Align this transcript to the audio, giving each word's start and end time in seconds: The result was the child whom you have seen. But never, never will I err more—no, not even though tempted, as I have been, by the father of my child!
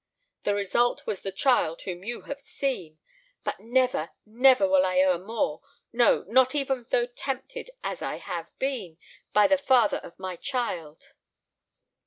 The 0.45 0.55
result 0.55 1.05
was 1.05 1.21
the 1.21 1.31
child 1.31 1.83
whom 1.83 2.03
you 2.03 2.21
have 2.21 2.39
seen. 2.39 2.97
But 3.43 3.59
never, 3.59 4.09
never 4.25 4.67
will 4.67 4.83
I 4.83 4.97
err 4.97 5.19
more—no, 5.19 6.23
not 6.23 6.55
even 6.55 6.87
though 6.89 7.05
tempted, 7.05 7.69
as 7.83 8.01
I 8.01 8.15
have 8.15 8.57
been, 8.57 8.97
by 9.31 9.45
the 9.45 9.59
father 9.59 9.97
of 9.97 10.17
my 10.17 10.37
child! 10.37 11.13